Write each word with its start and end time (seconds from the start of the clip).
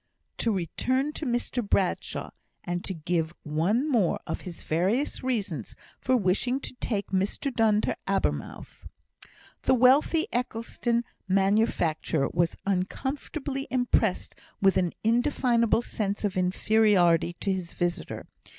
To 0.39 0.51
return 0.51 1.13
to 1.13 1.27
Mr 1.27 1.61
Bradshaw, 1.63 2.31
and 2.63 2.83
to 2.85 2.95
give 2.95 3.35
one 3.43 3.87
more 3.87 4.19
of 4.25 4.41
his 4.41 4.63
various 4.63 5.21
reasons 5.21 5.75
for 5.99 6.17
wishing 6.17 6.59
to 6.61 6.73
take 6.79 7.11
Mr 7.11 7.53
Donne 7.53 7.81
to 7.81 7.95
Abermouth. 8.07 8.87
The 9.61 9.75
wealthy 9.75 10.25
Eccleston 10.33 11.03
manufacturer 11.27 12.29
was 12.33 12.57
uncomfortably 12.65 13.67
impressed 13.69 14.33
with 14.59 14.75
an 14.75 14.93
indefinable 15.03 15.83
sense 15.83 16.23
of 16.23 16.35
inferiority 16.35 17.33
to 17.39 17.53
his 17.53 17.73
visitor. 17.73 18.25